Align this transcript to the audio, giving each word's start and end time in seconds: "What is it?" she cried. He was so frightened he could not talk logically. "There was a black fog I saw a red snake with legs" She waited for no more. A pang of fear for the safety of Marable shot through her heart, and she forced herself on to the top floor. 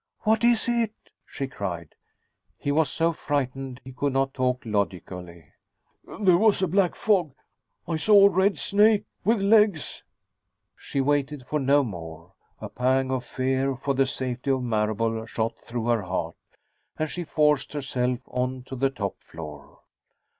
"What 0.21 0.43
is 0.43 0.67
it?" 0.67 0.95
she 1.27 1.45
cried. 1.45 1.93
He 2.57 2.71
was 2.71 2.89
so 2.89 3.13
frightened 3.13 3.81
he 3.83 3.91
could 3.93 4.13
not 4.13 4.33
talk 4.33 4.63
logically. 4.65 5.49
"There 6.19 6.39
was 6.39 6.59
a 6.63 6.67
black 6.67 6.95
fog 6.95 7.35
I 7.87 7.97
saw 7.97 8.25
a 8.25 8.29
red 8.31 8.57
snake 8.57 9.03
with 9.23 9.39
legs" 9.39 10.03
She 10.75 11.01
waited 11.01 11.45
for 11.45 11.59
no 11.59 11.83
more. 11.83 12.33
A 12.59 12.67
pang 12.67 13.11
of 13.11 13.23
fear 13.23 13.75
for 13.75 13.93
the 13.93 14.07
safety 14.07 14.49
of 14.49 14.63
Marable 14.63 15.27
shot 15.27 15.59
through 15.59 15.85
her 15.85 16.01
heart, 16.01 16.35
and 16.97 17.07
she 17.07 17.23
forced 17.23 17.73
herself 17.73 18.21
on 18.25 18.63
to 18.63 18.75
the 18.75 18.89
top 18.89 19.19
floor. 19.19 19.81